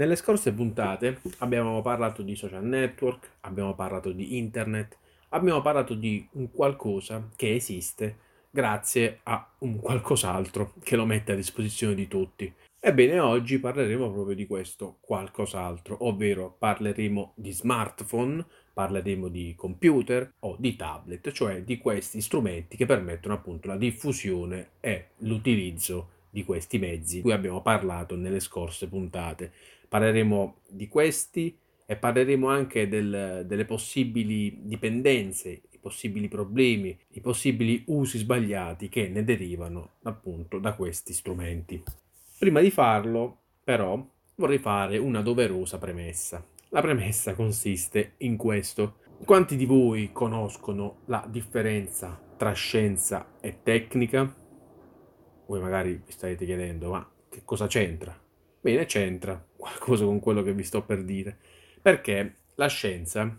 [0.00, 4.96] Nelle scorse puntate abbiamo parlato di social network, abbiamo parlato di internet,
[5.28, 8.16] abbiamo parlato di un qualcosa che esiste
[8.48, 12.50] grazie a un qualcos'altro che lo mette a disposizione di tutti.
[12.80, 18.42] Ebbene, oggi parleremo proprio di questo qualcos'altro, ovvero parleremo di smartphone,
[18.72, 24.70] parleremo di computer o di tablet, cioè di questi strumenti che permettono appunto la diffusione
[24.80, 29.52] e l'utilizzo di questi mezzi di cui abbiamo parlato nelle scorse puntate.
[29.90, 37.82] Parleremo di questi e parleremo anche del, delle possibili dipendenze, i possibili problemi, i possibili
[37.88, 41.82] usi sbagliati che ne derivano appunto da questi strumenti.
[42.38, 44.00] Prima di farlo, però,
[44.36, 46.46] vorrei fare una doverosa premessa.
[46.68, 48.98] La premessa consiste in questo.
[49.24, 54.32] Quanti di voi conoscono la differenza tra scienza e tecnica?
[55.46, 58.16] Voi magari vi starete chiedendo, ma che cosa c'entra?
[58.60, 61.36] Bene, c'entra qualcosa con quello che vi sto per dire,
[61.80, 63.38] perché la scienza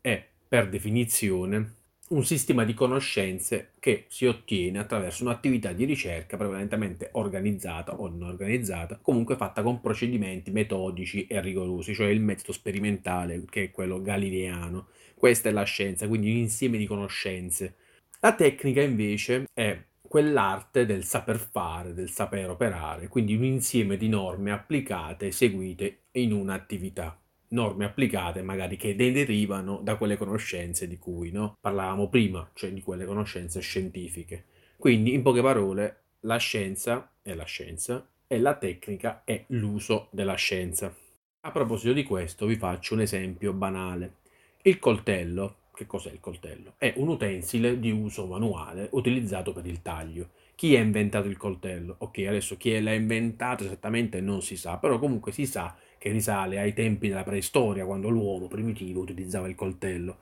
[0.00, 1.76] è, per definizione,
[2.10, 8.28] un sistema di conoscenze che si ottiene attraverso un'attività di ricerca prevalentemente organizzata o non
[8.28, 14.02] organizzata, comunque fatta con procedimenti metodici e rigorosi, cioè il metodo sperimentale che è quello
[14.02, 14.88] galileano.
[15.14, 17.76] Questa è la scienza, quindi un insieme di conoscenze.
[18.20, 19.82] La tecnica invece è
[20.14, 26.32] quell'arte del saper fare, del saper operare, quindi un insieme di norme applicate, eseguite in
[26.32, 27.20] un'attività.
[27.48, 31.56] Norme applicate magari che derivano da quelle conoscenze di cui no?
[31.60, 34.44] parlavamo prima, cioè di quelle conoscenze scientifiche.
[34.76, 40.36] Quindi, in poche parole, la scienza è la scienza e la tecnica è l'uso della
[40.36, 40.94] scienza.
[41.40, 44.18] A proposito di questo, vi faccio un esempio banale.
[44.62, 46.74] Il coltello che cos'è il coltello?
[46.78, 50.30] È un utensile di uso manuale utilizzato per il taglio.
[50.54, 51.96] Chi ha inventato il coltello?
[51.98, 56.60] Ok, adesso chi l'ha inventato esattamente non si sa, però comunque si sa che risale
[56.60, 60.18] ai tempi della preistoria, quando l'uomo primitivo utilizzava il coltello.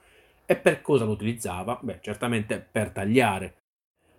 [0.47, 1.79] E per cosa lo utilizzava?
[1.83, 3.57] Beh, certamente per tagliare.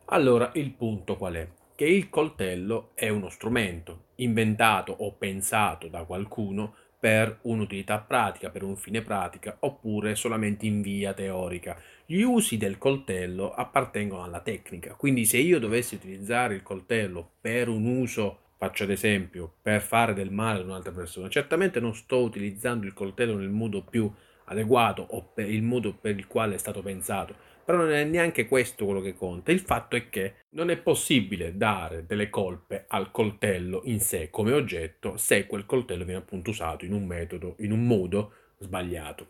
[0.06, 1.48] Allora, il punto qual è?
[1.76, 8.64] Che il coltello è uno strumento inventato o pensato da qualcuno per un'utilità pratica, per
[8.64, 11.78] un fine pratica, oppure solamente in via teorica.
[12.06, 17.68] Gli usi del coltello appartengono alla tecnica, quindi se io dovessi utilizzare il coltello per
[17.68, 22.22] un uso, faccio ad esempio, per fare del male ad un'altra persona, certamente non sto
[22.22, 24.10] utilizzando il coltello nel modo più
[24.46, 28.48] adeguato o per il modo per il quale è stato pensato però non è neanche
[28.48, 29.52] questo quello che conta.
[29.52, 34.52] Il fatto è che non è possibile dare delle colpe al coltello in sé come
[34.52, 39.28] oggetto se quel coltello viene appunto usato in un metodo, in un modo sbagliato.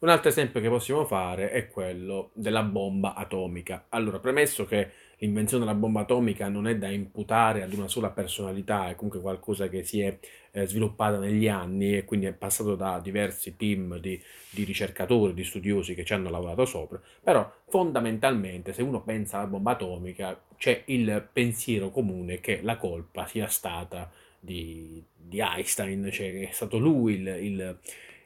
[0.00, 3.86] Un altro esempio che possiamo fare è quello della bomba atomica.
[3.88, 8.88] Allora, premesso che l'invenzione della bomba atomica non è da imputare ad una sola personalità,
[8.88, 10.18] è comunque qualcosa che si è
[10.50, 14.20] eh, sviluppata negli anni e quindi è passato da diversi team di,
[14.50, 19.46] di, ricercatori, di studiosi che ci hanno lavorato sopra, però fondamentalmente se uno pensa alla
[19.46, 26.30] bomba atomica c'è il pensiero comune che la colpa sia stata di, di Einstein, cioè
[26.30, 27.78] che è stato lui il, il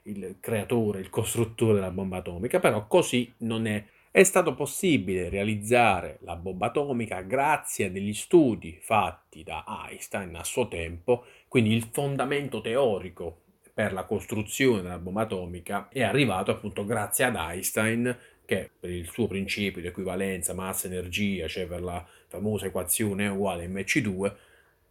[0.09, 3.85] il creatore, il costruttore della bomba atomica, però così non è.
[4.11, 10.45] È stato possibile realizzare la bomba atomica grazie a degli studi fatti da Einstein a
[10.45, 13.43] suo tempo, quindi il fondamento teorico
[13.75, 19.11] per la costruzione della bomba atomica è arrivato appunto grazie ad Einstein che per il
[19.11, 24.35] suo principio di equivalenza massa-energia, cioè per la famosa equazione uguale mc2,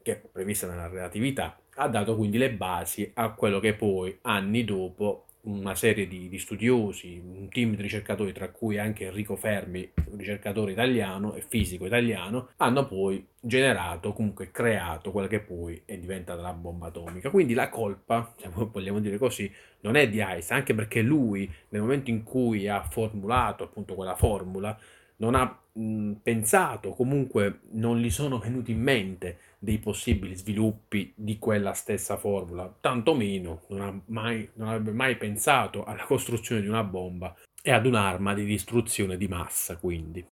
[0.04, 4.64] che è prevista nella relatività, ha dato quindi le basi a quello che poi anni
[4.64, 9.90] dopo una serie di, di, studiosi, un team di ricercatori, tra cui anche Enrico Fermi,
[10.16, 16.42] ricercatore italiano e fisico italiano, hanno poi generato, comunque creato quella che poi è diventata
[16.42, 17.30] la bomba atomica.
[17.30, 19.50] Quindi la colpa, se vogliamo dire così,
[19.82, 24.16] non è di Einstein, anche perché lui, nel momento in cui ha formulato appunto quella
[24.16, 24.78] formula,
[25.18, 31.40] non ha mh, pensato, comunque non gli sono venuti in mente dei possibili sviluppi di
[31.40, 37.36] quella stessa formula, tantomeno non, mai, non avrebbe mai pensato alla costruzione di una bomba
[37.62, 40.26] e ad un'arma di distruzione di massa, quindi.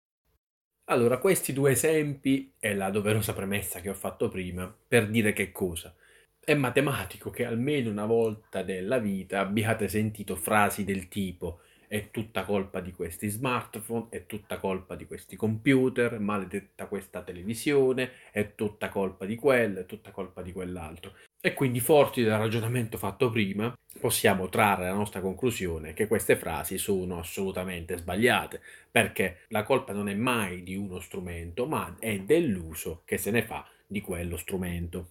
[0.88, 5.50] Allora, questi due esempi è la doverosa premessa che ho fatto prima per dire che
[5.50, 5.94] cosa.
[6.38, 11.60] È matematico che almeno una volta nella vita abbiate sentito frasi del tipo
[11.94, 18.10] è tutta colpa di questi smartphone, è tutta colpa di questi computer, maledetta questa televisione,
[18.32, 21.12] è tutta colpa di quello, è tutta colpa di quell'altro.
[21.40, 26.78] E quindi forti del ragionamento fatto prima, possiamo trarre la nostra conclusione che queste frasi
[26.78, 28.60] sono assolutamente sbagliate,
[28.90, 33.44] perché la colpa non è mai di uno strumento, ma è dell'uso che se ne
[33.44, 35.10] fa di quello strumento.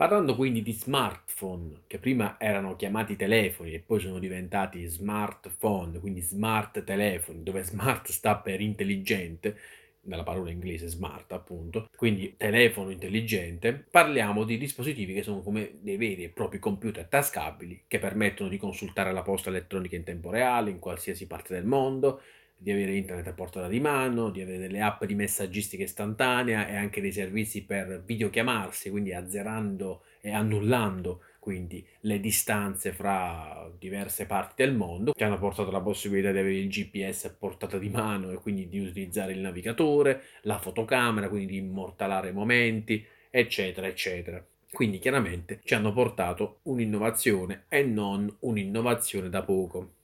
[0.00, 6.22] Parlando quindi di smartphone, che prima erano chiamati telefoni e poi sono diventati smartphone, quindi
[6.22, 9.58] smart telefoni, dove smart sta per intelligente,
[10.04, 15.98] nella parola inglese smart appunto, quindi telefono intelligente, parliamo di dispositivi che sono come dei
[15.98, 20.70] veri e propri computer tascabili che permettono di consultare la posta elettronica in tempo reale
[20.70, 22.22] in qualsiasi parte del mondo,
[22.62, 26.76] di avere internet a portata di mano, di avere delle app di messaggistica istantanea e
[26.76, 34.62] anche dei servizi per videochiamarsi, quindi azzerando e annullando quindi le distanze fra diverse parti
[34.62, 38.30] del mondo, che hanno portato la possibilità di avere il GPS a portata di mano
[38.30, 44.44] e quindi di utilizzare il navigatore, la fotocamera, quindi di immortalare momenti, eccetera, eccetera.
[44.70, 49.94] Quindi chiaramente ci hanno portato un'innovazione e non un'innovazione da poco.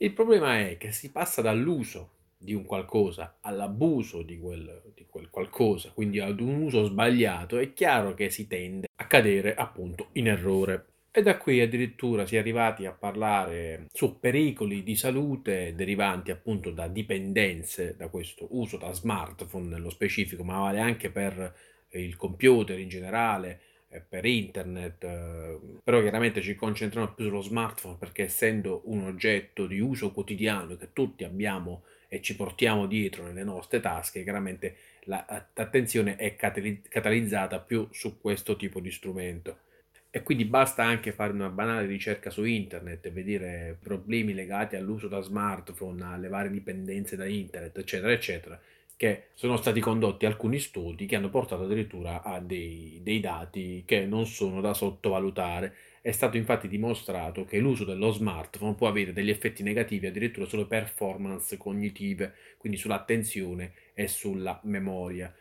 [0.00, 5.28] Il problema è che si passa dall'uso di un qualcosa all'abuso di quel, di quel
[5.28, 10.28] qualcosa, quindi ad un uso sbagliato, è chiaro che si tende a cadere appunto in
[10.28, 10.86] errore.
[11.10, 16.70] E da qui addirittura si è arrivati a parlare su pericoli di salute derivanti appunto
[16.70, 21.52] da dipendenze da questo uso da smartphone nello specifico, ma vale anche per
[21.90, 23.60] il computer in generale,
[24.06, 29.80] per internet, eh, però chiaramente ci concentriamo più sullo smartphone perché essendo un oggetto di
[29.80, 36.36] uso quotidiano che tutti abbiamo e ci portiamo dietro nelle nostre tasche, chiaramente l'attenzione è
[36.36, 39.60] catalizzata più su questo tipo di strumento.
[40.10, 45.06] E quindi basta anche fare una banale ricerca su internet e vedere problemi legati all'uso
[45.06, 48.60] da smartphone, alle varie dipendenze da internet, eccetera, eccetera,
[48.98, 54.04] che sono stati condotti alcuni studi che hanno portato addirittura a dei, dei dati che
[54.04, 55.72] non sono da sottovalutare
[56.02, 60.66] è stato infatti dimostrato che l'uso dello smartphone può avere degli effetti negativi addirittura sulle
[60.66, 65.32] performance cognitive, quindi sull'attenzione e sulla memoria.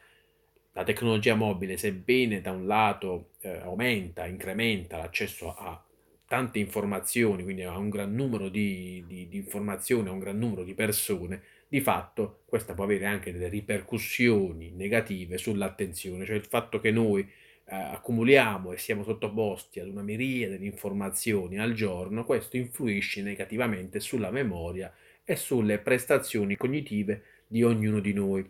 [0.73, 5.83] La tecnologia mobile, sebbene da un lato eh, aumenta, incrementa l'accesso a
[6.27, 10.63] tante informazioni, quindi a un gran numero di, di, di informazioni, a un gran numero
[10.63, 16.79] di persone, di fatto questa può avere anche delle ripercussioni negative sull'attenzione, cioè il fatto
[16.79, 22.55] che noi eh, accumuliamo e siamo sottoposti ad una miriade di informazioni al giorno, questo
[22.55, 24.93] influisce negativamente sulla memoria
[25.25, 28.49] e sulle prestazioni cognitive di ognuno di noi.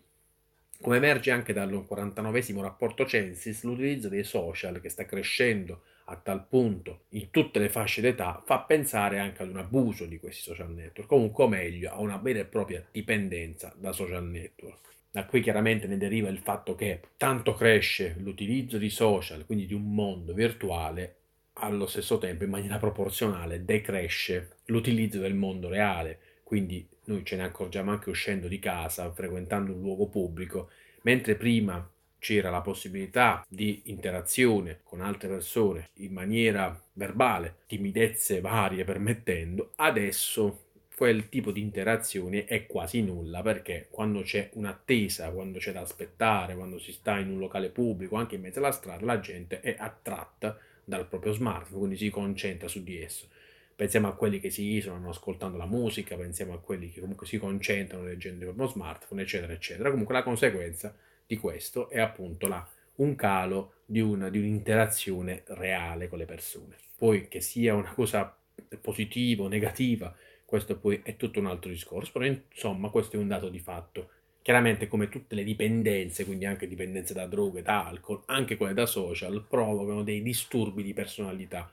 [0.80, 6.46] Come emerge anche dal 49 rapporto Censis, l'utilizzo dei social che sta crescendo a tal
[6.48, 10.72] punto in tutte le fasce d'età fa pensare anche ad un abuso di questi social
[10.72, 14.86] network, comunque o meglio a una vera e propria dipendenza da social network.
[15.12, 19.74] Da qui chiaramente ne deriva il fatto che tanto cresce l'utilizzo di social, quindi di
[19.74, 21.16] un mondo virtuale,
[21.60, 27.44] allo stesso tempo in maniera proporzionale decresce l'utilizzo del mondo reale, quindi noi ce ne
[27.44, 30.70] accorgiamo anche uscendo di casa, frequentando un luogo pubblico,
[31.02, 31.90] mentre prima
[32.20, 40.66] c'era la possibilità di interazione con altre persone in maniera verbale, timidezze varie permettendo, adesso
[40.98, 46.56] quel tipo di interazione è quasi nulla perché quando c'è un'attesa, quando c'è da aspettare,
[46.56, 49.76] quando si sta in un locale pubblico, anche in mezzo alla strada, la gente è
[49.78, 53.28] attratta dal proprio smartphone, quindi si concentra su di esso.
[53.76, 57.38] Pensiamo a quelli che si isolano ascoltando la musica, pensiamo a quelli che comunque si
[57.38, 59.92] concentrano leggendo il proprio smartphone, eccetera, eccetera.
[59.92, 60.96] Comunque la conseguenza
[61.28, 62.66] di questo è appunto la,
[62.96, 66.78] un calo di, una, di un'interazione reale con le persone.
[66.98, 68.36] Poi che sia una cosa
[68.82, 70.16] positiva o negativa,
[70.46, 74.10] questo poi è tutto un altro discorso, però insomma questo è un dato di fatto.
[74.42, 78.86] Chiaramente come tutte le dipendenze, quindi anche dipendenze da droghe, da alcol, anche quelle da
[78.86, 81.70] social, provocano dei disturbi di personalità,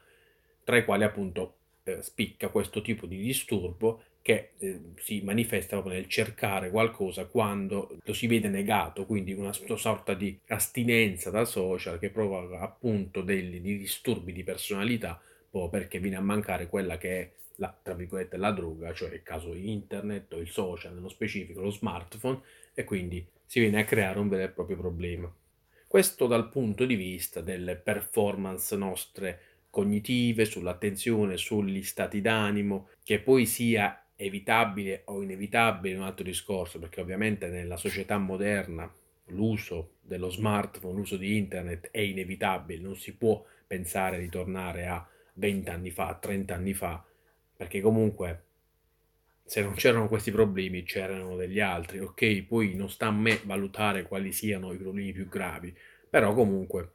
[0.65, 6.01] tra i quali appunto eh, spicca questo tipo di disturbo che eh, si manifesta proprio
[6.01, 11.99] nel cercare qualcosa quando lo si vede negato, quindi una sorta di astinenza da social
[11.99, 17.21] che provoca appunto dei, dei disturbi di personalità, proprio perché viene a mancare quella che
[17.21, 21.61] è la, tra virgolette, la droga, cioè il caso internet o il social, nello specifico
[21.61, 22.41] lo smartphone,
[22.73, 25.31] e quindi si viene a creare un vero e proprio problema.
[25.87, 33.45] Questo dal punto di vista delle performance nostre cognitive, sull'attenzione, sugli stati d'animo, che poi
[33.45, 38.91] sia evitabile o inevitabile un altro discorso, perché ovviamente nella società moderna
[39.29, 45.07] l'uso dello smartphone, l'uso di internet è inevitabile, non si può pensare di tornare a
[45.35, 47.05] 20 anni fa, 30 anni fa,
[47.57, 48.43] perché comunque
[49.47, 52.43] se non c'erano questi problemi c'erano degli altri, ok?
[52.43, 55.77] Poi non sta a me valutare quali siano i problemi più gravi,
[56.09, 56.93] però comunque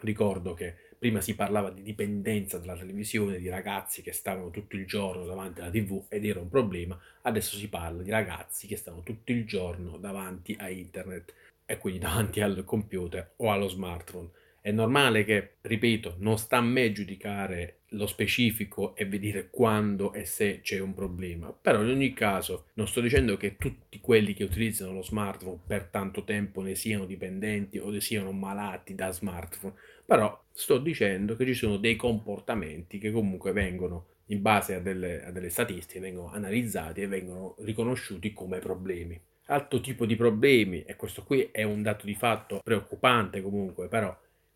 [0.00, 4.86] ricordo che prima si parlava di dipendenza dalla televisione, di ragazzi che stavano tutto il
[4.86, 9.02] giorno davanti alla tv ed era un problema, adesso si parla di ragazzi che stanno
[9.02, 11.32] tutto il giorno davanti a internet
[11.64, 14.28] e quindi davanti al computer o allo smartphone.
[14.60, 20.26] È normale che, ripeto, non sta a me giudicare lo specifico e vedere quando e
[20.26, 24.44] se c'è un problema, però in ogni caso non sto dicendo che tutti quelli che
[24.44, 29.74] utilizzano lo smartphone per tanto tempo ne siano dipendenti o ne siano malati da smartphone,
[30.10, 35.24] però sto dicendo che ci sono dei comportamenti che comunque vengono in base a delle,
[35.24, 39.20] a delle statistiche, vengono analizzati e vengono riconosciuti come problemi.
[39.44, 44.12] Altro tipo di problemi, e questo qui è un dato di fatto preoccupante comunque, però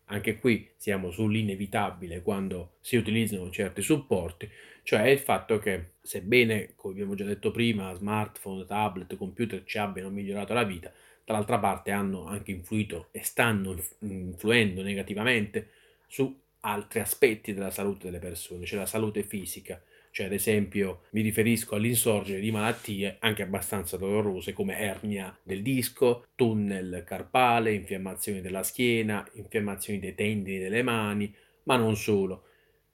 [0.07, 4.49] anche qui siamo sull'inevitabile quando si utilizzano certi supporti,
[4.83, 10.09] cioè il fatto che sebbene, come abbiamo già detto prima, smartphone, tablet, computer ci abbiano
[10.09, 10.91] migliorato la vita,
[11.25, 15.69] dall'altra parte hanno anche influito e stanno influendo negativamente
[16.07, 21.21] su altri aspetti della salute delle persone, cioè la salute fisica, cioè ad esempio mi
[21.21, 28.63] riferisco all'insorgere di malattie anche abbastanza dolorose come ernia del disco, tunnel carpale, infiammazioni della
[28.63, 32.43] schiena, infiammazioni dei tendini delle mani, ma non solo.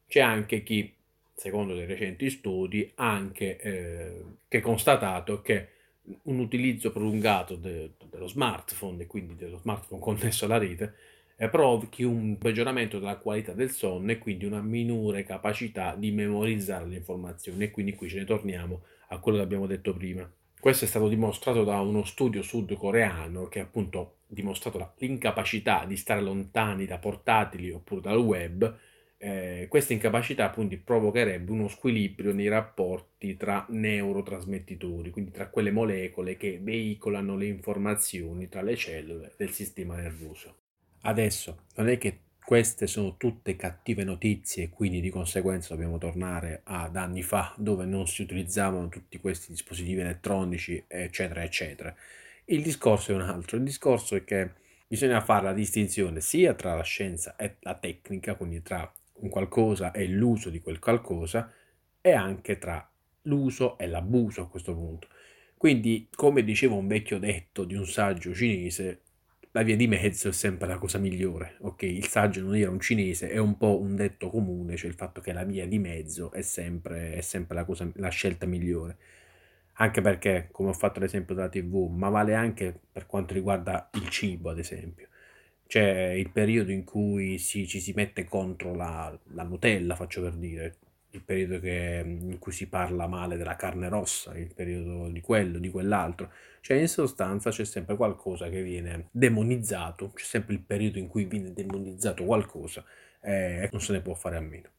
[0.07, 0.93] C'è anche chi,
[1.33, 5.67] secondo dei recenti studi, anche eh, che ha constatato che
[6.23, 10.93] un utilizzo prolungato de- dello smartphone e quindi dello smartphone connesso alla rete
[11.49, 16.97] provochi un peggioramento della qualità del sonno e quindi una minore capacità di memorizzare le
[16.97, 20.29] informazioni e quindi qui ce ne torniamo a quello che abbiamo detto prima.
[20.59, 26.21] Questo è stato dimostrato da uno studio sudcoreano che appunto ha dimostrato l'incapacità di stare
[26.21, 28.77] lontani da portatili oppure dal web.
[29.23, 36.37] Eh, questa incapacità appunto provocherebbe uno squilibrio nei rapporti tra neurotrasmettitori, quindi tra quelle molecole
[36.37, 40.55] che veicolano le informazioni tra le cellule del sistema nervoso.
[41.01, 46.95] Adesso non è che queste sono tutte cattive notizie, quindi di conseguenza dobbiamo tornare ad
[46.95, 51.95] anni fa dove non si utilizzavano tutti questi dispositivi elettronici, eccetera, eccetera.
[52.45, 54.49] Il discorso è un altro, il discorso è che
[54.87, 59.91] bisogna fare la distinzione sia tra la scienza e la tecnica, quindi tra un qualcosa
[59.91, 61.51] e l'uso di quel qualcosa,
[62.01, 62.87] e anche tra
[63.23, 65.07] l'uso e l'abuso a questo punto.
[65.57, 69.01] Quindi, come diceva un vecchio detto di un saggio cinese,
[69.51, 71.57] la via di mezzo è sempre la cosa migliore.
[71.61, 74.95] Ok, il saggio non era un cinese, è un po' un detto comune, cioè il
[74.95, 78.97] fatto che la via di mezzo è sempre, è sempre la, cosa, la scelta migliore.
[79.75, 84.09] Anche perché, come ho fatto l'esempio della TV, ma vale anche per quanto riguarda il
[84.09, 85.09] cibo, ad esempio.
[85.71, 90.33] C'è il periodo in cui si, ci si mette contro la, la Nutella, faccio per
[90.33, 90.75] dire,
[91.11, 95.59] il periodo che, in cui si parla male della carne rossa, il periodo di quello,
[95.59, 96.33] di quell'altro.
[96.59, 101.23] Cioè in sostanza c'è sempre qualcosa che viene demonizzato, c'è sempre il periodo in cui
[101.23, 102.83] viene demonizzato qualcosa
[103.21, 104.71] e non se ne può fare a meno.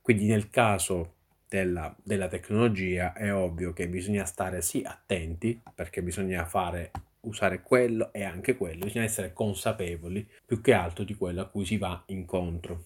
[0.00, 1.14] Quindi nel caso
[1.48, 6.92] della, della tecnologia è ovvio che bisogna stare sì attenti perché bisogna fare
[7.26, 11.64] usare quello e anche quello, bisogna essere consapevoli più che altro di quello a cui
[11.64, 12.84] si va incontro.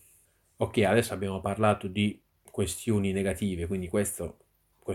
[0.57, 4.39] Ok, adesso abbiamo parlato di questioni negative, quindi questo,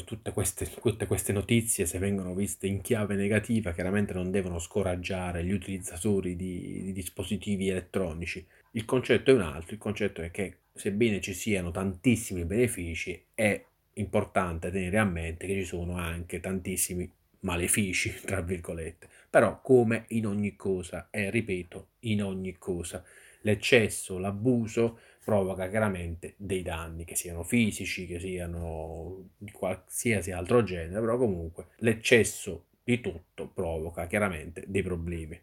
[0.03, 5.43] tutte, queste, tutte queste notizie se vengono viste in chiave negativa chiaramente non devono scoraggiare
[5.43, 8.45] gli utilizzatori di, di dispositivi elettronici.
[8.71, 13.63] Il concetto è un altro, il concetto è che sebbene ci siano tantissimi benefici è
[13.93, 17.09] importante tenere a mente che ci sono anche tantissimi
[17.45, 19.07] malefici, tra virgolette.
[19.29, 23.03] Però come in ogni cosa, e ripeto, in ogni cosa,
[23.41, 30.99] l'eccesso, l'abuso provoca chiaramente dei danni, che siano fisici, che siano di qualsiasi altro genere,
[30.99, 35.39] però comunque l'eccesso di tutto provoca chiaramente dei problemi.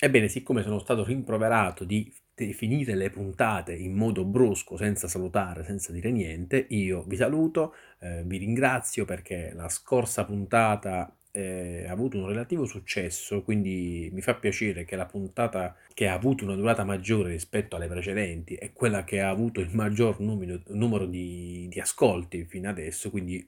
[0.00, 5.90] Ebbene, siccome sono stato rimproverato di definire le puntate in modo brusco, senza salutare, senza
[5.90, 12.18] dire niente, io vi saluto, eh, vi ringrazio perché la scorsa puntata eh, ha avuto
[12.18, 16.84] un relativo successo, quindi mi fa piacere che la puntata che ha avuto una durata
[16.84, 21.80] maggiore rispetto alle precedenti è quella che ha avuto il maggior numero, numero di, di
[21.80, 23.46] ascolti fino adesso, quindi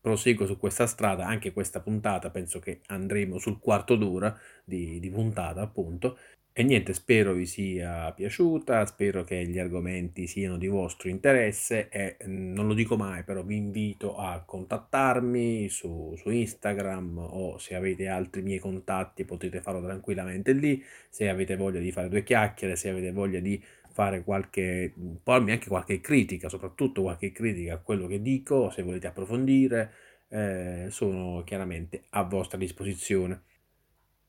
[0.00, 5.10] proseguo su questa strada, anche questa puntata penso che andremo sul quarto d'ora di, di
[5.10, 6.18] puntata appunto
[6.54, 12.18] e niente, spero vi sia piaciuta, spero che gli argomenti siano di vostro interesse e
[12.26, 17.74] mm, non lo dico mai, però vi invito a contattarmi su, su Instagram o se
[17.74, 22.76] avete altri miei contatti potete farlo tranquillamente lì, se avete voglia di fare due chiacchiere,
[22.76, 24.92] se avete voglia di fare qualche,
[25.22, 29.92] pormi anche qualche critica, soprattutto qualche critica a quello che dico, se volete approfondire,
[30.28, 33.42] eh, sono chiaramente a vostra disposizione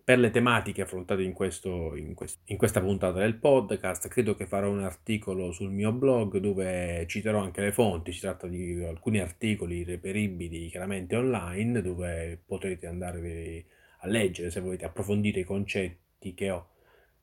[0.04, 4.10] per le tematiche affrontate in, questo, in, quest- in, questa puntata del podcast.
[4.10, 8.12] Credo che farò un articolo sul mio blog dove citerò anche le fonti.
[8.12, 13.66] Si tratta di alcuni articoli reperibili chiaramente online dove potrete andare
[14.00, 16.72] a leggere se volete approfondire i concetti che ho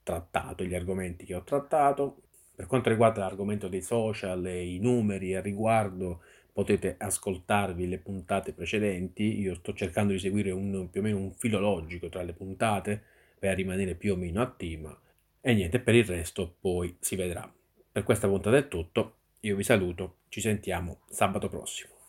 [0.02, 2.22] trattato, gli argomenti che ho trattato.
[2.54, 6.22] Per quanto riguarda l'argomento dei social e i numeri a riguardo,
[6.52, 9.40] potete ascoltarvi le puntate precedenti.
[9.40, 13.02] Io sto cercando di seguire un, più o meno un filo logico tra le puntate
[13.38, 14.98] per rimanere più o meno attiva.
[15.40, 17.50] E niente, per il resto poi si vedrà.
[17.92, 21.99] Per questa puntata è tutto, io vi saluto, ci sentiamo sabato prossimo.